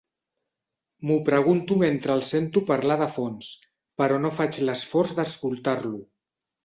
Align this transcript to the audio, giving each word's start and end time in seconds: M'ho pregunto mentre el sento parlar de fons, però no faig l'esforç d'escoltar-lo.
M'ho 1.09 1.17
pregunto 1.27 1.77
mentre 1.83 2.15
el 2.19 2.25
sento 2.29 2.63
parlar 2.71 2.97
de 3.03 3.09
fons, 3.17 3.51
però 4.03 4.19
no 4.25 4.35
faig 4.39 4.59
l'esforç 4.71 5.15
d'escoltar-lo. 5.21 6.01